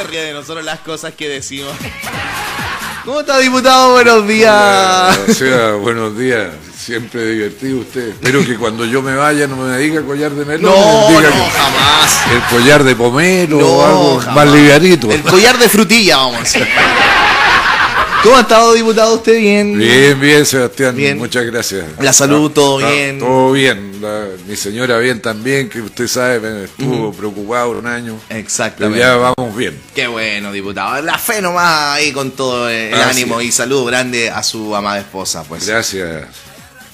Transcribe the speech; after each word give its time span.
se 0.00 0.06
ríe 0.06 0.22
de 0.22 0.32
nosotros 0.32 0.64
las 0.64 0.80
cosas 0.80 1.12
que 1.14 1.28
decimos. 1.28 1.72
¿Cómo 3.04 3.20
está, 3.20 3.38
diputado? 3.38 3.92
Buenos 3.92 4.26
días. 4.28 5.18
O 5.28 5.32
sea, 5.34 5.72
buenos 5.72 6.16
días. 6.16 6.48
Siempre 6.76 7.24
divertido 7.26 7.80
usted. 7.80 8.08
Espero 8.10 8.44
que 8.44 8.56
cuando 8.56 8.84
yo 8.84 9.02
me 9.02 9.14
vaya 9.16 9.46
no 9.46 9.56
me 9.56 9.76
diga 9.78 10.02
collar 10.02 10.30
de 10.32 10.44
melón. 10.44 10.70
No, 10.72 11.08
diga 11.08 11.30
no, 11.30 11.44
que- 11.44 11.50
jamás. 11.50 12.20
El 12.32 12.42
collar 12.58 12.84
de 12.84 12.96
pomelo 12.96 13.58
No, 13.58 13.66
o 13.66 13.86
algo 13.86 14.18
jamás. 14.20 14.46
más 14.46 14.54
livianito. 14.54 15.10
El 15.10 15.22
collar 15.22 15.58
de 15.58 15.68
frutilla, 15.68 16.16
vamos. 16.18 16.40
¿Cómo 18.22 18.36
ha 18.36 18.40
estado, 18.42 18.74
diputado? 18.74 19.14
¿Usted 19.14 19.38
bien? 19.38 19.78
Bien, 19.78 20.20
bien, 20.20 20.44
Sebastián. 20.44 20.94
Bien. 20.94 21.16
Muchas 21.16 21.44
gracias. 21.46 21.84
La 22.00 22.12
salud, 22.12 22.50
todo 22.50 22.84
Ah, 22.84 22.90
bien. 22.90 23.18
Todo 23.18 23.52
bien. 23.52 23.98
La- 24.02 24.26
mi 24.46 24.56
señora 24.56 24.98
bien 24.98 25.22
también, 25.22 25.70
que 25.70 25.80
usted 25.80 26.06
sabe, 26.06 26.64
estuvo 26.64 27.12
preocupado 27.14 27.70
un 27.70 27.86
año. 27.86 28.20
Pero 28.28 28.40
Exactamente. 28.40 28.98
ya 28.98 29.16
vamos 29.16 29.56
bien. 29.56 29.78
Qué 29.94 30.06
bueno, 30.06 30.52
diputado. 30.52 31.00
La 31.02 31.16
fe 31.18 31.40
nomás 31.40 31.94
ahí 31.96 32.12
con 32.12 32.32
todo 32.32 32.68
el 32.68 32.92
Así 32.92 33.22
ánimo 33.22 33.40
es. 33.40 33.46
y 33.48 33.52
salud 33.52 33.86
grande 33.86 34.28
a 34.28 34.42
su 34.42 34.76
amada 34.76 34.98
esposa, 34.98 35.42
pues. 35.48 35.66
Gracias. 35.66 36.24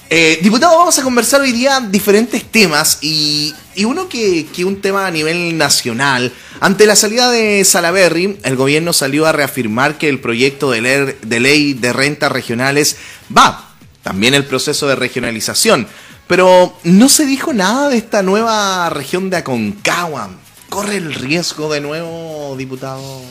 Eh, 0.09 0.39
diputado, 0.41 0.77
vamos 0.77 0.97
a 0.97 1.03
conversar 1.03 1.41
hoy 1.41 1.51
día 1.51 1.81
diferentes 1.81 2.41
temas 2.45 2.99
y, 3.01 3.53
y 3.75 3.83
uno 3.83 4.07
que, 4.07 4.47
un 4.63 4.79
tema 4.79 5.05
a 5.05 5.11
nivel 5.11 5.57
nacional. 5.57 6.31
Ante 6.61 6.85
la 6.85 6.95
salida 6.95 7.29
de 7.29 7.65
Salaberry, 7.65 8.37
el 8.43 8.55
gobierno 8.55 8.93
salió 8.93 9.25
a 9.25 9.33
reafirmar 9.33 9.97
que 9.97 10.07
el 10.07 10.21
proyecto 10.21 10.71
de 10.71 10.81
ley 10.81 11.15
de, 11.21 11.39
ley 11.41 11.73
de 11.73 11.91
rentas 11.91 12.31
regionales 12.31 12.95
va. 13.35 13.75
También 14.01 14.33
el 14.33 14.45
proceso 14.45 14.87
de 14.87 14.95
regionalización. 14.95 15.87
Pero 16.27 16.77
no 16.83 17.09
se 17.09 17.25
dijo 17.25 17.53
nada 17.53 17.89
de 17.89 17.97
esta 17.97 18.23
nueva 18.23 18.89
región 18.89 19.29
de 19.29 19.37
Aconcagua. 19.37 20.29
¿Corre 20.69 20.97
el 20.97 21.13
riesgo 21.13 21.71
de 21.71 21.81
nuevo, 21.81 22.55
diputado? 22.57 23.21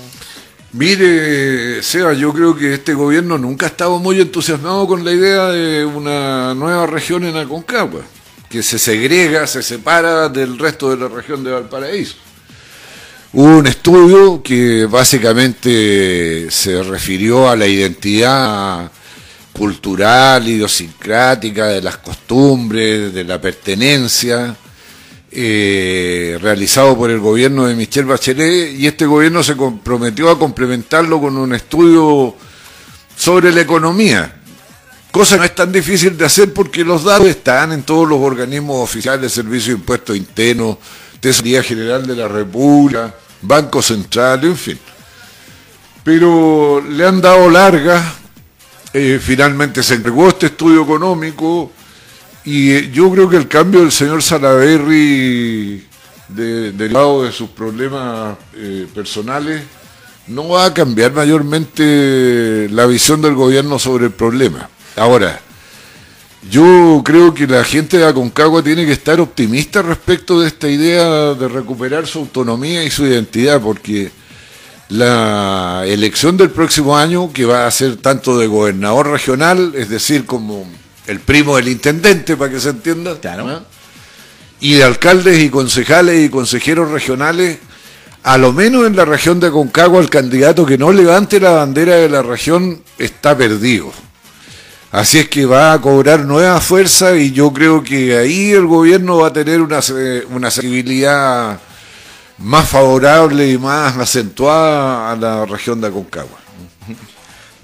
Mire, 0.72 1.82
Seba, 1.82 2.12
yo 2.12 2.32
creo 2.32 2.56
que 2.56 2.74
este 2.74 2.92
gobierno 2.92 3.38
nunca 3.38 3.66
ha 3.66 3.68
estado 3.68 3.98
muy 3.98 4.20
entusiasmado 4.20 4.86
con 4.86 5.04
la 5.04 5.12
idea 5.12 5.46
de 5.46 5.84
una 5.84 6.54
nueva 6.54 6.86
región 6.86 7.24
en 7.24 7.36
Aconcagua, 7.36 8.02
que 8.50 8.62
se 8.62 8.78
segrega, 8.78 9.46
se 9.46 9.62
separa 9.62 10.28
del 10.28 10.58
resto 10.58 10.90
de 10.90 10.96
la 10.96 11.08
región 11.08 11.42
de 11.44 11.52
Valparaíso. 11.52 12.16
Hubo 13.32 13.58
un 13.58 13.66
estudio 13.66 14.42
que 14.42 14.86
básicamente 14.86 16.50
se 16.50 16.82
refirió 16.82 17.48
a 17.48 17.56
la 17.56 17.66
identidad 17.66 18.90
cultural, 19.52 20.46
idiosincrática, 20.46 21.66
de 21.66 21.80
las 21.80 21.96
costumbres, 21.98 23.14
de 23.14 23.24
la 23.24 23.40
pertenencia, 23.40 24.54
eh, 25.38 26.38
realizado 26.40 26.96
por 26.96 27.10
el 27.10 27.20
gobierno 27.20 27.66
de 27.66 27.74
Michelle 27.74 28.06
Bachelet 28.06 28.72
y 28.72 28.86
este 28.86 29.04
gobierno 29.04 29.42
se 29.42 29.54
comprometió 29.54 30.30
a 30.30 30.38
complementarlo 30.38 31.20
con 31.20 31.36
un 31.36 31.54
estudio 31.54 32.34
sobre 33.14 33.52
la 33.52 33.60
economía. 33.60 34.40
Cosa 35.10 35.36
no 35.36 35.44
es 35.44 35.54
tan 35.54 35.70
difícil 35.70 36.16
de 36.16 36.24
hacer 36.24 36.54
porque 36.54 36.82
los 36.82 37.04
datos 37.04 37.26
están 37.26 37.72
en 37.72 37.82
todos 37.82 38.08
los 38.08 38.18
organismos 38.18 38.82
oficiales 38.82 39.30
Servicio 39.30 39.74
de 39.74 39.80
Impuestos 39.80 40.16
Internos, 40.16 40.78
Tesorería 41.20 41.62
General 41.62 42.06
de 42.06 42.16
la 42.16 42.28
República, 42.28 43.14
Banco 43.42 43.82
Central, 43.82 44.42
en 44.42 44.56
fin. 44.56 44.78
Pero 46.02 46.80
le 46.80 47.06
han 47.06 47.20
dado 47.20 47.50
larga, 47.50 48.02
eh, 48.90 49.20
finalmente 49.22 49.82
se 49.82 49.96
entregó 49.96 50.28
este 50.28 50.46
estudio 50.46 50.82
económico, 50.82 51.72
y 52.46 52.70
eh, 52.72 52.90
yo 52.92 53.10
creo 53.10 53.28
que 53.28 53.36
el 53.36 53.48
cambio 53.48 53.80
del 53.80 53.92
señor 53.92 54.22
Salaverry, 54.22 55.84
de- 56.28 56.72
derivado 56.72 57.24
de 57.24 57.32
sus 57.32 57.50
problemas 57.50 58.36
eh, 58.54 58.86
personales, 58.94 59.62
no 60.28 60.48
va 60.48 60.66
a 60.66 60.74
cambiar 60.74 61.12
mayormente 61.12 62.68
la 62.70 62.86
visión 62.86 63.20
del 63.22 63.34
gobierno 63.34 63.78
sobre 63.78 64.06
el 64.06 64.12
problema. 64.12 64.68
Ahora, 64.96 65.40
yo 66.50 67.02
creo 67.04 67.34
que 67.34 67.46
la 67.46 67.64
gente 67.64 67.98
de 67.98 68.06
Aconcagua 68.06 68.62
tiene 68.62 68.86
que 68.86 68.92
estar 68.92 69.20
optimista 69.20 69.82
respecto 69.82 70.40
de 70.40 70.48
esta 70.48 70.68
idea 70.68 71.34
de 71.34 71.48
recuperar 71.48 72.06
su 72.06 72.20
autonomía 72.20 72.82
y 72.84 72.90
su 72.90 73.04
identidad, 73.04 73.60
porque 73.60 74.10
la 74.88 75.82
elección 75.86 76.36
del 76.36 76.50
próximo 76.50 76.96
año, 76.96 77.32
que 77.32 77.44
va 77.44 77.66
a 77.66 77.70
ser 77.70 77.96
tanto 77.96 78.38
de 78.38 78.46
gobernador 78.46 79.08
regional, 79.10 79.72
es 79.76 79.88
decir, 79.88 80.24
como 80.26 80.64
el 81.06 81.20
primo 81.20 81.56
del 81.56 81.68
intendente, 81.68 82.36
para 82.36 82.50
que 82.52 82.60
se 82.60 82.70
entienda, 82.70 83.18
Claro. 83.20 83.48
¿ah? 83.48 83.62
y 84.60 84.74
de 84.74 84.84
alcaldes 84.84 85.38
y 85.38 85.50
concejales 85.50 86.24
y 86.24 86.30
consejeros 86.30 86.90
regionales, 86.90 87.58
a 88.22 88.38
lo 88.38 88.52
menos 88.52 88.86
en 88.86 88.96
la 88.96 89.04
región 89.04 89.38
de 89.38 89.48
Aconcagua, 89.48 90.00
el 90.00 90.08
candidato 90.10 90.64
que 90.66 90.78
no 90.78 90.90
levante 90.92 91.38
la 91.38 91.50
bandera 91.50 91.96
de 91.96 92.08
la 92.08 92.22
región 92.22 92.82
está 92.98 93.36
perdido. 93.36 93.92
Así 94.92 95.18
es 95.18 95.28
que 95.28 95.44
va 95.44 95.74
a 95.74 95.80
cobrar 95.80 96.20
nueva 96.20 96.60
fuerza 96.60 97.14
y 97.16 97.32
yo 97.32 97.52
creo 97.52 97.82
que 97.84 98.16
ahí 98.16 98.50
el 98.52 98.66
gobierno 98.66 99.18
va 99.18 99.28
a 99.28 99.32
tener 99.32 99.60
una, 99.60 99.82
se- 99.82 100.24
una 100.30 100.50
sensibilidad 100.50 101.60
más 102.38 102.68
favorable 102.68 103.48
y 103.50 103.58
más 103.58 103.96
acentuada 103.98 105.12
a 105.12 105.16
la 105.16 105.44
región 105.44 105.80
de 105.80 105.88
Aconcagua. 105.88 106.38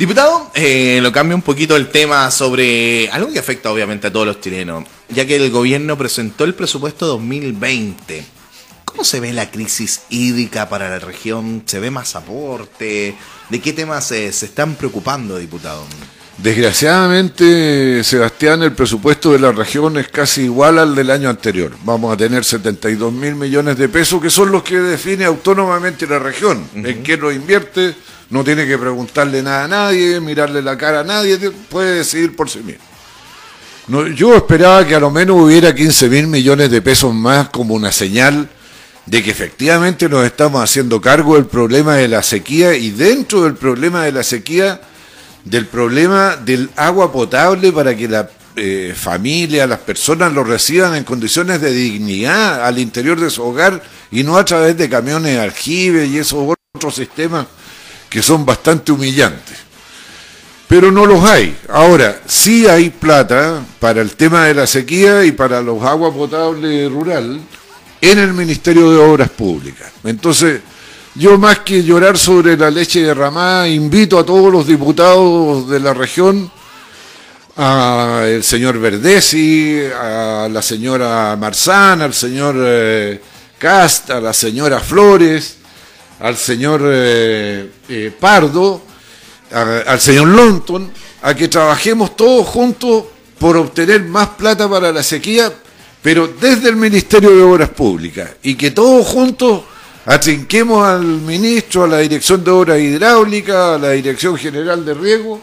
Diputado, 0.03 0.51
eh, 0.57 0.99
lo 1.01 1.13
cambia 1.13 1.37
un 1.37 1.43
poquito 1.43 1.77
el 1.77 1.89
tema 1.89 2.29
sobre 2.33 3.09
algo 3.11 3.33
que 3.33 3.39
afecta 3.39 3.71
obviamente 3.71 4.09
a 4.09 4.13
todos 4.13 4.27
los 4.27 4.41
chilenos, 4.41 4.83
ya 5.09 5.29
que 5.29 5.37
el 5.37 5.49
gobierno 5.53 5.97
presentó 5.97 6.43
el 6.43 6.55
presupuesto 6.55 7.07
2020. 7.07 8.25
¿Cómo 8.85 9.05
se 9.05 9.21
ve 9.21 9.33
la 9.33 9.53
crisis 9.53 10.01
hídrica 10.11 10.69
para 10.69 10.91
la 10.91 10.99
región? 10.99 11.63
¿Se 11.67 11.79
ve 11.79 11.93
más 11.93 12.17
aporte? 12.17 13.15
¿De 13.49 13.61
qué 13.61 13.73
temas 13.73 14.09
se, 14.09 14.33
se 14.33 14.47
están 14.47 14.75
preocupando, 14.75 15.39
diputado? 15.39 15.85
Desgraciadamente, 16.37 18.03
Sebastián, 18.03 18.65
el 18.65 18.73
presupuesto 18.73 19.31
de 19.31 19.39
la 19.39 19.53
región 19.53 19.97
es 19.99 20.09
casi 20.09 20.43
igual 20.43 20.81
al 20.81 20.97
del 20.97 21.13
año 21.13 21.31
anterior. 21.31 21.71
Vamos 21.85 22.13
a 22.13 22.17
tener 22.17 22.45
72 22.45 23.13
mil 23.13 23.37
millones 23.37 23.79
de 23.79 23.89
pesos, 23.89 24.21
que 24.21 24.31
son 24.31 24.51
los 24.51 24.65
que 24.65 24.81
define 24.81 25.27
autónomamente 25.27 26.09
la 26.09 26.19
región. 26.19 26.67
En 26.75 27.05
qué 27.05 27.17
lo 27.17 27.31
invierte, 27.31 27.95
no 28.33 28.43
tiene 28.43 28.67
que 28.67 28.79
preguntarle 28.79 29.43
nada 29.43 29.65
a 29.65 29.69
nadie, 29.69 30.19
mirarle 30.19 30.63
la 30.63 30.79
cara 30.79 31.01
a 31.01 31.05
nadie, 31.05 31.39
puede 31.69 31.97
decidir 31.97 32.35
por 32.35 32.49
sí 32.49 32.61
mismo. 32.61 32.83
No, 33.89 34.07
yo 34.07 34.35
esperaba 34.35 34.87
que 34.87 34.95
a 34.95 35.01
lo 35.01 35.11
menos 35.11 35.39
hubiera 35.39 35.75
15 35.75 36.09
mil 36.09 36.27
millones 36.29 36.71
de 36.71 36.81
pesos 36.81 37.13
más 37.13 37.51
como 37.51 37.75
una 37.75 37.93
señal 37.93 38.49
de 39.05 39.23
que 39.23 39.31
efectivamente 39.31 40.09
nos 40.09 40.25
estamos 40.25 40.65
haciendo 40.65 40.99
cargo 40.99 41.35
del 41.35 41.45
problema 41.45 41.97
de 41.97 42.09
la 42.09 42.23
sequía 42.23 42.75
y 42.75 42.91
dentro 42.91 43.43
del 43.43 43.55
problema 43.55 44.05
de 44.05 44.13
la 44.13 44.23
sequía, 44.23 44.81
del 45.45 45.67
problema 45.67 46.37
del 46.37 46.71
agua 46.77 47.13
potable 47.13 47.71
para 47.71 47.95
que 47.95 48.09
la 48.09 48.31
eh, 48.57 48.95
familia, 48.97 49.67
las 49.67 49.81
personas 49.81 50.33
lo 50.33 50.43
reciban 50.43 50.95
en 50.95 51.05
condiciones 51.05 51.61
de 51.61 51.71
dignidad 51.71 52.65
al 52.65 52.79
interior 52.79 53.21
de 53.21 53.29
su 53.29 53.43
hogar 53.43 53.83
y 54.11 54.23
no 54.23 54.39
a 54.39 54.45
través 54.47 54.75
de 54.79 54.89
camiones 54.89 55.35
de 55.35 55.41
aljibe 55.41 56.07
y 56.07 56.17
esos 56.17 56.55
otros 56.73 56.95
sistemas 56.95 57.47
que 58.13 58.23
son 58.23 58.45
bastante 58.45 58.93
humillantes 58.93 59.63
pero 60.73 60.91
no 60.91 61.05
los 61.05 61.23
hay. 61.23 61.55
Ahora, 61.69 62.23
sí 62.27 62.67
hay 62.67 62.89
plata 62.89 63.63
para 63.79 64.01
el 64.01 64.13
tema 64.13 64.47
de 64.47 64.55
la 64.55 64.67
sequía 64.67 65.23
y 65.23 65.33
para 65.33 65.61
los 65.61 65.83
agua 65.83 66.11
potable 66.11 66.89
rural 66.89 67.39
en 68.01 68.19
el 68.19 68.33
Ministerio 68.33 68.91
de 68.91 68.97
Obras 68.97 69.29
Públicas. 69.29 69.93
Entonces, 70.03 70.63
yo 71.15 71.37
más 71.37 71.59
que 71.59 71.85
llorar 71.85 72.17
sobre 72.17 72.57
la 72.57 72.71
leche 72.71 73.03
derramada, 73.03 73.69
invito 73.69 74.19
a 74.19 74.25
todos 74.25 74.51
los 74.51 74.67
diputados 74.67 75.69
de 75.69 75.79
la 75.79 75.93
región, 75.93 76.51
al 77.57 78.43
señor 78.43 78.79
Verdesi, 78.79 79.79
a 79.95 80.49
la 80.51 80.63
señora 80.63 81.37
Marzán, 81.39 82.01
al 82.01 82.15
señor 82.15 82.57
eh, 82.59 83.21
Cast, 83.59 84.09
a 84.09 84.23
la 84.23 84.33
señora 84.33 84.81
Flores, 84.81 85.59
al 86.23 86.37
señor 86.37 86.83
eh, 86.85 87.69
eh, 87.89 88.13
Pardo, 88.19 88.81
al 89.53 90.01
señor 90.01 90.29
Lonton, 90.29 90.91
a 91.23 91.35
que 91.35 91.49
trabajemos 91.49 92.17
todos 92.17 92.47
juntos 92.47 93.05
por 93.39 93.57
obtener 93.57 94.03
más 94.05 94.29
plata 94.29 94.71
para 94.71 94.93
la 94.93 95.03
sequía, 95.03 95.53
pero 96.01 96.29
desde 96.29 96.69
el 96.69 96.77
Ministerio 96.77 97.31
de 97.31 97.43
Obras 97.43 97.69
Públicas, 97.71 98.31
y 98.43 98.55
que 98.55 98.71
todos 98.71 99.07
juntos 99.07 99.63
atrinquemos 100.07 100.87
al 100.87 101.03
ministro, 101.03 101.85
a 101.85 101.89
la 101.89 101.99
Dirección 101.99 102.43
de 102.43 102.51
Obras 102.51 102.81
Hidráulicas, 102.81 103.57
a 103.57 103.79
la 103.79 103.91
Dirección 103.91 104.37
General 104.39 104.85
de 104.85 104.95
Riego, 104.95 105.41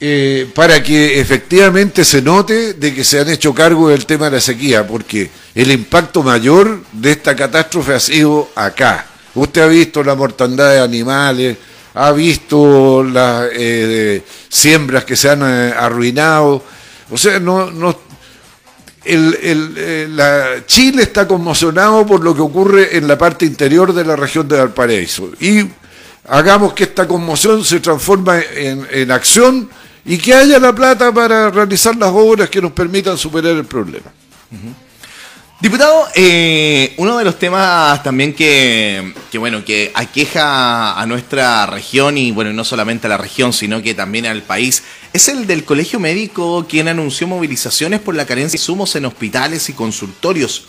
eh, 0.00 0.50
para 0.54 0.82
que 0.82 1.20
efectivamente 1.20 2.04
se 2.04 2.20
note 2.20 2.74
de 2.74 2.94
que 2.94 3.04
se 3.04 3.20
han 3.20 3.28
hecho 3.28 3.54
cargo 3.54 3.88
del 3.88 4.06
tema 4.06 4.26
de 4.26 4.32
la 4.32 4.40
sequía, 4.40 4.86
porque 4.86 5.30
el 5.54 5.70
impacto 5.70 6.22
mayor 6.22 6.82
de 6.92 7.12
esta 7.12 7.34
catástrofe 7.34 7.94
ha 7.94 8.00
sido 8.00 8.50
acá. 8.54 9.07
Usted 9.38 9.62
ha 9.62 9.66
visto 9.66 10.02
la 10.02 10.14
mortandad 10.14 10.72
de 10.72 10.80
animales, 10.80 11.56
ha 11.94 12.12
visto 12.12 13.02
las 13.02 13.48
eh, 13.52 14.22
siembras 14.48 15.04
que 15.04 15.16
se 15.16 15.30
han 15.30 15.42
eh, 15.42 15.74
arruinado, 15.76 16.62
o 17.10 17.16
sea, 17.16 17.40
no, 17.40 17.70
no, 17.70 17.96
el, 19.04 19.38
el, 19.42 19.74
eh, 19.76 20.08
la, 20.10 20.66
Chile 20.66 21.02
está 21.02 21.26
conmocionado 21.26 22.06
por 22.06 22.22
lo 22.22 22.34
que 22.34 22.42
ocurre 22.42 22.96
en 22.96 23.08
la 23.08 23.16
parte 23.16 23.46
interior 23.46 23.92
de 23.92 24.04
la 24.04 24.16
región 24.16 24.46
de 24.46 24.58
Valparaíso. 24.58 25.30
Y 25.40 25.66
hagamos 26.28 26.74
que 26.74 26.84
esta 26.84 27.08
conmoción 27.08 27.64
se 27.64 27.80
transforme 27.80 28.44
en, 28.54 28.86
en 28.90 29.10
acción 29.10 29.70
y 30.04 30.18
que 30.18 30.34
haya 30.34 30.58
la 30.58 30.74
plata 30.74 31.12
para 31.12 31.50
realizar 31.50 31.96
las 31.96 32.10
obras 32.12 32.50
que 32.50 32.60
nos 32.60 32.72
permitan 32.72 33.16
superar 33.16 33.52
el 33.52 33.64
problema. 33.64 34.12
Diputado, 35.60 36.06
eh, 36.14 36.94
uno 36.98 37.18
de 37.18 37.24
los 37.24 37.36
temas 37.36 38.00
también 38.04 38.32
que, 38.32 39.12
que, 39.32 39.38
bueno, 39.38 39.64
que 39.64 39.90
aqueja 39.92 41.00
a 41.00 41.04
nuestra 41.06 41.66
región 41.66 42.16
y 42.16 42.30
bueno, 42.30 42.52
no 42.52 42.62
solamente 42.62 43.08
a 43.08 43.10
la 43.10 43.16
región, 43.16 43.52
sino 43.52 43.82
que 43.82 43.92
también 43.92 44.26
al 44.26 44.42
país, 44.42 44.84
es 45.12 45.26
el 45.28 45.48
del 45.48 45.64
Colegio 45.64 45.98
Médico, 45.98 46.64
quien 46.68 46.86
anunció 46.86 47.26
movilizaciones 47.26 47.98
por 47.98 48.14
la 48.14 48.24
carencia 48.24 48.56
de 48.56 48.62
insumos 48.62 48.94
en 48.94 49.06
hospitales 49.06 49.68
y 49.68 49.72
consultorios. 49.72 50.66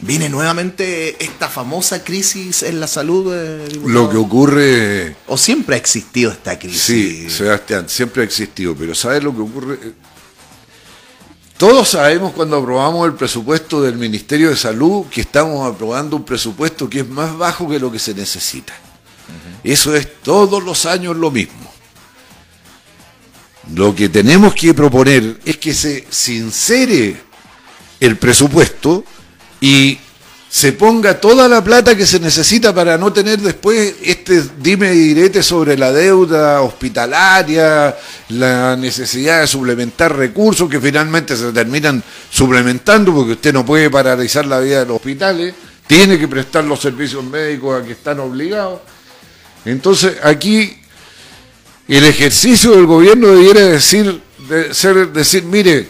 ¿Viene 0.00 0.28
nuevamente 0.28 1.24
esta 1.24 1.48
famosa 1.48 2.02
crisis 2.02 2.64
en 2.64 2.80
la 2.80 2.88
salud? 2.88 3.32
Eh, 3.32 3.68
Lo 3.86 4.10
que 4.10 4.16
ocurre... 4.16 5.14
¿O 5.28 5.38
siempre 5.38 5.76
ha 5.76 5.78
existido 5.78 6.32
esta 6.32 6.58
crisis? 6.58 6.82
Sí, 6.82 7.30
Sebastián, 7.30 7.88
siempre 7.88 8.22
ha 8.22 8.24
existido, 8.24 8.74
pero 8.74 8.96
¿sabes 8.96 9.22
lo 9.22 9.32
que 9.32 9.42
ocurre? 9.42 9.78
Todos 11.62 11.90
sabemos 11.90 12.32
cuando 12.32 12.56
aprobamos 12.56 13.06
el 13.06 13.14
presupuesto 13.14 13.80
del 13.80 13.94
Ministerio 13.94 14.50
de 14.50 14.56
Salud 14.56 15.06
que 15.06 15.20
estamos 15.20 15.64
aprobando 15.64 16.16
un 16.16 16.24
presupuesto 16.24 16.90
que 16.90 16.98
es 16.98 17.08
más 17.08 17.38
bajo 17.38 17.68
que 17.68 17.78
lo 17.78 17.92
que 17.92 18.00
se 18.00 18.14
necesita. 18.14 18.74
Eso 19.62 19.94
es 19.94 20.20
todos 20.24 20.60
los 20.64 20.86
años 20.86 21.16
lo 21.16 21.30
mismo. 21.30 21.72
Lo 23.76 23.94
que 23.94 24.08
tenemos 24.08 24.56
que 24.56 24.74
proponer 24.74 25.38
es 25.44 25.56
que 25.58 25.72
se 25.72 26.04
sincere 26.10 27.22
el 28.00 28.16
presupuesto 28.16 29.04
y 29.60 30.00
se 30.52 30.74
ponga 30.74 31.18
toda 31.18 31.48
la 31.48 31.64
plata 31.64 31.96
que 31.96 32.04
se 32.04 32.20
necesita 32.20 32.74
para 32.74 32.98
no 32.98 33.10
tener 33.10 33.40
después 33.40 33.94
este 34.02 34.42
dime 34.58 34.92
y 34.92 35.14
direte 35.14 35.42
sobre 35.42 35.78
la 35.78 35.90
deuda 35.90 36.60
hospitalaria, 36.60 37.96
la 38.28 38.76
necesidad 38.76 39.40
de 39.40 39.46
suplementar 39.46 40.14
recursos 40.14 40.68
que 40.68 40.78
finalmente 40.78 41.38
se 41.38 41.52
terminan 41.52 42.02
suplementando 42.30 43.14
porque 43.14 43.32
usted 43.32 43.54
no 43.54 43.64
puede 43.64 43.88
paralizar 43.88 44.44
la 44.44 44.60
vida 44.60 44.80
de 44.80 44.84
los 44.84 44.96
hospitales, 44.96 45.54
tiene 45.86 46.18
que 46.18 46.28
prestar 46.28 46.64
los 46.64 46.80
servicios 46.80 47.24
médicos 47.24 47.80
a 47.80 47.86
que 47.86 47.92
están 47.92 48.20
obligados. 48.20 48.80
Entonces 49.64 50.18
aquí 50.22 50.76
el 51.88 52.04
ejercicio 52.04 52.72
del 52.72 52.84
gobierno 52.84 53.28
debiera 53.28 53.62
decir, 53.62 54.20
de 54.50 54.74
ser, 54.74 55.14
decir, 55.14 55.44
mire, 55.44 55.88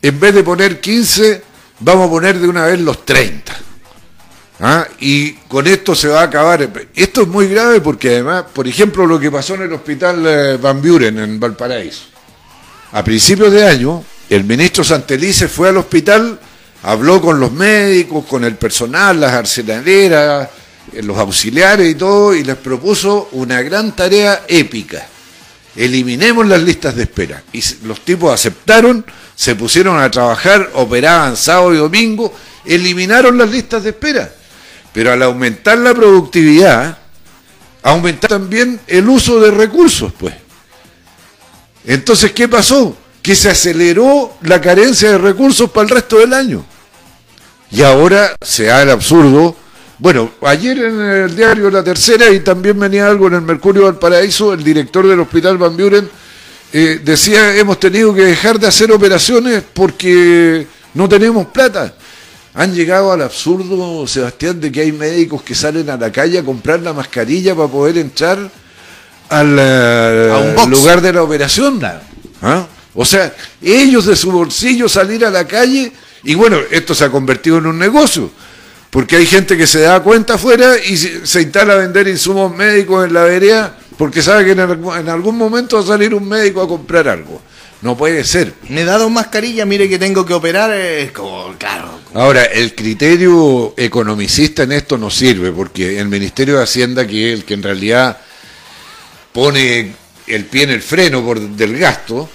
en 0.00 0.20
vez 0.20 0.32
de 0.32 0.44
poner 0.44 0.80
15, 0.80 1.42
vamos 1.80 2.06
a 2.06 2.10
poner 2.10 2.38
de 2.38 2.46
una 2.46 2.66
vez 2.66 2.78
los 2.78 3.04
30 3.04 3.73
¿Ah? 4.66 4.88
Y 4.98 5.32
con 5.32 5.66
esto 5.66 5.94
se 5.94 6.08
va 6.08 6.22
a 6.22 6.24
acabar. 6.24 6.88
Esto 6.94 7.20
es 7.20 7.28
muy 7.28 7.48
grave 7.48 7.82
porque 7.82 8.08
además, 8.08 8.46
por 8.50 8.66
ejemplo, 8.66 9.04
lo 9.04 9.20
que 9.20 9.30
pasó 9.30 9.56
en 9.56 9.62
el 9.64 9.72
hospital 9.74 10.24
eh, 10.26 10.56
Van 10.56 10.80
Buren 10.80 11.18
en 11.18 11.38
Valparaíso. 11.38 12.04
A 12.92 13.04
principios 13.04 13.52
de 13.52 13.66
año, 13.66 14.02
el 14.30 14.44
ministro 14.44 14.82
Santelice 14.82 15.48
fue 15.48 15.68
al 15.68 15.76
hospital, 15.76 16.40
habló 16.82 17.20
con 17.20 17.38
los 17.38 17.52
médicos, 17.52 18.24
con 18.24 18.42
el 18.42 18.56
personal, 18.56 19.20
las 19.20 19.32
arsenaleras, 19.32 20.48
eh, 20.94 21.02
los 21.02 21.18
auxiliares 21.18 21.90
y 21.90 21.94
todo, 21.96 22.34
y 22.34 22.42
les 22.42 22.56
propuso 22.56 23.28
una 23.32 23.60
gran 23.60 23.94
tarea 23.94 24.44
épica. 24.48 25.06
Eliminemos 25.76 26.46
las 26.46 26.62
listas 26.62 26.96
de 26.96 27.02
espera. 27.02 27.42
Y 27.52 27.62
los 27.84 28.00
tipos 28.00 28.32
aceptaron, 28.32 29.04
se 29.34 29.56
pusieron 29.56 30.00
a 30.00 30.10
trabajar, 30.10 30.70
operaban 30.72 31.36
sábado 31.36 31.74
y 31.74 31.76
domingo, 31.76 32.32
eliminaron 32.64 33.36
las 33.36 33.50
listas 33.50 33.82
de 33.82 33.90
espera 33.90 34.30
pero 34.94 35.12
al 35.12 35.22
aumentar 35.22 35.76
la 35.76 35.92
productividad, 35.92 36.96
aumenta 37.82 38.28
también 38.28 38.80
el 38.86 39.06
uso 39.08 39.40
de 39.40 39.50
recursos, 39.50 40.12
pues. 40.18 40.32
Entonces, 41.84 42.32
¿qué 42.32 42.48
pasó? 42.48 42.96
Que 43.20 43.34
se 43.34 43.50
aceleró 43.50 44.38
la 44.42 44.60
carencia 44.60 45.10
de 45.10 45.18
recursos 45.18 45.68
para 45.68 45.82
el 45.82 45.90
resto 45.90 46.18
del 46.18 46.32
año. 46.32 46.64
Y 47.70 47.82
ahora 47.82 48.34
se 48.40 48.64
da 48.64 48.82
el 48.82 48.90
absurdo. 48.90 49.56
Bueno, 49.98 50.30
ayer 50.42 50.78
en 50.78 51.00
el 51.00 51.36
diario 51.36 51.70
La 51.70 51.84
Tercera 51.84 52.30
y 52.30 52.40
también 52.40 52.78
venía 52.78 53.06
algo 53.06 53.26
en 53.26 53.34
el 53.34 53.42
Mercurio 53.42 53.86
del 53.86 53.96
Paraíso, 53.96 54.54
el 54.54 54.64
director 54.64 55.06
del 55.06 55.20
Hospital 55.20 55.58
Van 55.58 55.76
Buren 55.76 56.08
eh, 56.76 57.00
decía, 57.04 57.56
hemos 57.56 57.78
tenido 57.78 58.12
que 58.12 58.22
dejar 58.22 58.58
de 58.58 58.66
hacer 58.66 58.90
operaciones 58.90 59.62
porque 59.72 60.66
no 60.94 61.08
tenemos 61.08 61.46
plata. 61.46 61.94
Han 62.54 62.72
llegado 62.72 63.12
al 63.12 63.22
absurdo, 63.22 64.06
Sebastián, 64.06 64.60
de 64.60 64.70
que 64.70 64.80
hay 64.82 64.92
médicos 64.92 65.42
que 65.42 65.54
salen 65.54 65.90
a 65.90 65.96
la 65.96 66.12
calle 66.12 66.38
a 66.38 66.44
comprar 66.44 66.80
la 66.80 66.92
mascarilla 66.92 67.54
para 67.54 67.68
poder 67.68 67.98
entrar 67.98 68.38
al 69.28 69.56
eh, 69.58 70.54
lugar 70.68 71.00
de 71.00 71.12
la 71.12 71.22
operación. 71.22 71.80
¿Ah? 72.42 72.66
O 72.94 73.04
sea, 73.04 73.34
ellos 73.60 74.06
de 74.06 74.14
su 74.14 74.30
bolsillo 74.30 74.88
salir 74.88 75.24
a 75.24 75.30
la 75.30 75.46
calle 75.46 75.92
y 76.22 76.34
bueno, 76.34 76.58
esto 76.70 76.94
se 76.94 77.04
ha 77.04 77.10
convertido 77.10 77.58
en 77.58 77.66
un 77.66 77.78
negocio. 77.78 78.30
Porque 78.88 79.16
hay 79.16 79.26
gente 79.26 79.56
que 79.56 79.66
se 79.66 79.80
da 79.80 80.00
cuenta 80.00 80.34
afuera 80.34 80.76
y 80.78 80.96
se 80.96 81.42
instala 81.42 81.72
a 81.72 81.78
vender 81.78 82.06
insumos 82.06 82.54
médicos 82.54 83.04
en 83.04 83.14
la 83.14 83.24
vereda 83.24 83.76
porque 83.98 84.22
sabe 84.22 84.44
que 84.44 84.52
en 84.52 85.08
algún 85.08 85.36
momento 85.36 85.76
va 85.76 85.82
a 85.82 85.86
salir 85.86 86.14
un 86.14 86.28
médico 86.28 86.62
a 86.62 86.68
comprar 86.68 87.08
algo. 87.08 87.40
No 87.84 87.98
puede 87.98 88.24
ser. 88.24 88.54
Me 88.70 88.80
he 88.80 88.84
dado 88.84 89.10
mascarilla, 89.10 89.66
mire 89.66 89.90
que 89.90 89.98
tengo 89.98 90.24
que 90.24 90.32
operar, 90.32 90.72
es 90.72 91.12
como, 91.12 91.54
claro. 91.58 92.00
Ahora, 92.14 92.42
el 92.44 92.74
criterio 92.74 93.74
economicista 93.76 94.62
en 94.62 94.72
esto 94.72 94.96
no 94.96 95.10
sirve, 95.10 95.52
porque 95.52 96.00
el 96.00 96.08
Ministerio 96.08 96.56
de 96.56 96.62
Hacienda, 96.62 97.06
que 97.06 97.34
es 97.34 97.40
el 97.40 97.44
que 97.44 97.52
en 97.52 97.62
realidad 97.62 98.16
pone 99.34 99.94
el 100.26 100.44
pie 100.46 100.62
en 100.62 100.70
el 100.70 100.80
freno 100.80 101.22
por, 101.22 101.38
del 101.38 101.76
gasto, 101.76 102.26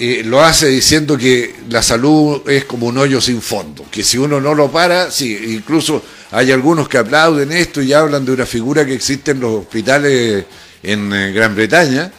eh, 0.00 0.22
lo 0.24 0.42
hace 0.42 0.66
diciendo 0.66 1.16
que 1.16 1.54
la 1.68 1.80
salud 1.80 2.42
es 2.50 2.64
como 2.64 2.88
un 2.88 2.98
hoyo 2.98 3.20
sin 3.20 3.40
fondo, 3.40 3.86
que 3.92 4.02
si 4.02 4.18
uno 4.18 4.40
no 4.40 4.56
lo 4.56 4.72
para, 4.72 5.12
sí, 5.12 5.38
incluso 5.50 6.02
hay 6.32 6.50
algunos 6.50 6.88
que 6.88 6.98
aplauden 6.98 7.52
esto 7.52 7.80
y 7.80 7.92
hablan 7.92 8.24
de 8.24 8.32
una 8.32 8.44
figura 8.44 8.84
que 8.84 8.94
existe 8.94 9.30
en 9.30 9.38
los 9.38 9.52
hospitales 9.52 10.46
en 10.82 11.12
eh, 11.12 11.30
Gran 11.30 11.54
Bretaña, 11.54 12.10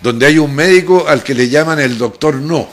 donde 0.00 0.26
hay 0.26 0.38
un 0.38 0.54
médico 0.54 1.06
al 1.08 1.22
que 1.22 1.34
le 1.34 1.48
llaman 1.48 1.80
el 1.80 1.98
doctor 1.98 2.36
no, 2.36 2.68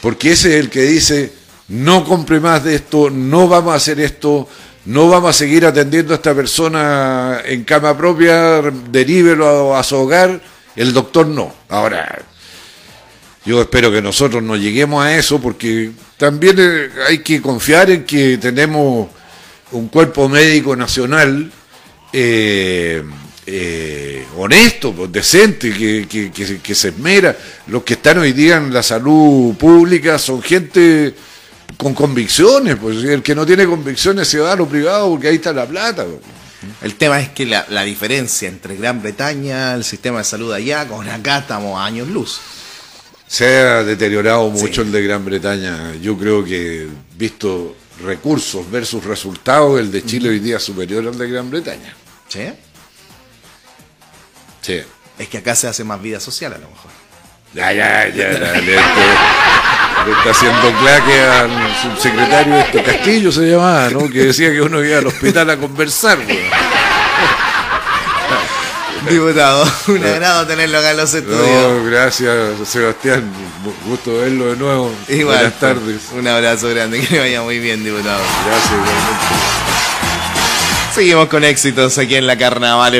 porque 0.00 0.32
ese 0.32 0.56
es 0.56 0.64
el 0.64 0.70
que 0.70 0.82
dice, 0.82 1.32
no 1.68 2.04
compre 2.04 2.40
más 2.40 2.64
de 2.64 2.74
esto, 2.74 3.10
no 3.10 3.48
vamos 3.48 3.72
a 3.72 3.76
hacer 3.76 4.00
esto, 4.00 4.48
no 4.84 5.08
vamos 5.08 5.30
a 5.30 5.32
seguir 5.32 5.64
atendiendo 5.64 6.12
a 6.12 6.16
esta 6.16 6.34
persona 6.34 7.40
en 7.44 7.64
cama 7.64 7.96
propia, 7.96 8.60
derívelo 8.90 9.76
a 9.76 9.82
su 9.82 9.96
hogar, 9.96 10.40
el 10.76 10.92
doctor 10.92 11.26
no. 11.26 11.54
Ahora, 11.68 12.22
yo 13.44 13.60
espero 13.60 13.90
que 13.90 14.02
nosotros 14.02 14.42
no 14.42 14.56
lleguemos 14.56 15.04
a 15.04 15.16
eso 15.16 15.40
porque 15.40 15.90
también 16.16 16.56
eh, 16.58 16.88
hay 17.08 17.18
que 17.18 17.40
confiar 17.40 17.90
en 17.90 18.04
que 18.04 18.38
tenemos 18.38 19.08
un 19.72 19.88
cuerpo 19.88 20.28
médico 20.28 20.76
nacional 20.76 21.50
eh, 22.12 23.02
eh, 23.44 24.24
honesto, 24.36 24.94
decente, 25.08 25.72
que, 25.72 26.74
se 26.74 26.88
esmera. 26.88 27.36
Los 27.66 27.82
que 27.82 27.94
están 27.94 28.18
hoy 28.18 28.32
día 28.32 28.56
en 28.56 28.72
la 28.72 28.82
salud 28.82 29.54
pública 29.56 30.18
son 30.18 30.42
gente 30.42 31.14
con 31.76 31.94
convicciones, 31.94 32.76
pues 32.76 33.02
el 33.04 33.22
que 33.22 33.34
no 33.34 33.44
tiene 33.44 33.66
convicciones 33.66 34.28
se 34.28 34.38
va 34.38 34.52
a 34.52 34.56
lo 34.56 34.68
privado 34.68 35.10
porque 35.10 35.28
ahí 35.28 35.36
está 35.36 35.52
la 35.52 35.66
plata. 35.66 36.04
Pues. 36.04 36.20
El 36.82 36.94
tema 36.94 37.20
es 37.20 37.30
que 37.30 37.46
la, 37.46 37.82
diferencia 37.82 38.48
entre 38.48 38.76
Gran 38.76 39.02
Bretaña, 39.02 39.74
el 39.74 39.82
sistema 39.82 40.18
de 40.18 40.24
salud 40.24 40.52
allá, 40.52 40.86
con 40.86 41.08
acá 41.08 41.38
estamos 41.38 41.80
a 41.80 41.84
años 41.84 42.08
luz. 42.08 42.40
Se 43.26 43.46
ha 43.58 43.82
deteriorado 43.82 44.48
mucho 44.50 44.82
el 44.82 44.92
de 44.92 45.02
Gran 45.02 45.24
Bretaña. 45.24 45.94
Yo 45.96 46.16
creo 46.16 46.44
que, 46.44 46.86
visto 47.16 47.74
recursos 48.04 48.70
versus 48.70 49.02
resultados, 49.04 49.80
el 49.80 49.90
de 49.90 50.04
Chile 50.04 50.28
hoy 50.28 50.38
día 50.38 50.58
es 50.58 50.62
superior 50.62 51.06
al 51.08 51.18
de 51.18 51.28
Gran 51.28 51.50
Bretaña. 51.50 51.96
¿Sí? 52.28 52.40
Es 55.18 55.28
que 55.28 55.38
acá 55.38 55.54
se 55.54 55.68
hace 55.68 55.84
más 55.84 56.00
vida 56.00 56.20
social 56.20 56.52
a 56.52 56.58
lo 56.58 56.68
mejor. 56.68 56.90
Ya, 57.54 57.72
ya, 57.72 58.08
ya, 58.08 58.28
le, 58.60 58.76
está 58.76 60.30
haciendo 60.30 60.72
claque 60.80 61.20
al 61.20 61.50
subsecretario 61.82 62.56
este 62.56 62.82
Castillo 62.82 63.30
se 63.30 63.42
llamaba, 63.42 63.90
¿no? 63.90 64.08
Que 64.08 64.24
decía 64.26 64.50
que 64.50 64.62
uno 64.62 64.82
iba 64.82 64.98
al 64.98 65.06
hospital 65.06 65.50
a 65.50 65.56
conversar, 65.58 66.18
Diputado, 69.08 69.70
un 69.88 70.04
agrado 70.04 70.46
tenerlo 70.46 70.78
acá 70.78 70.92
en 70.92 70.96
los 70.96 71.12
estudios. 71.12 71.84
gracias, 71.86 72.68
Sebastián. 72.68 73.30
Gusto 73.86 74.18
verlo 74.18 74.46
de 74.46 74.56
nuevo. 74.56 74.94
Buenas 75.08 75.58
tardes. 75.58 76.02
Un 76.14 76.26
abrazo 76.26 76.68
grande, 76.70 77.00
que 77.00 77.14
le 77.14 77.20
vaya 77.20 77.42
muy 77.42 77.58
bien, 77.58 77.84
diputado. 77.84 78.22
Gracias, 78.46 78.80
Seguimos 80.94 81.28
con 81.28 81.42
éxitos 81.42 81.96
aquí 81.98 82.16
en 82.16 82.26
la 82.26 82.36
Carnaval 82.36 82.94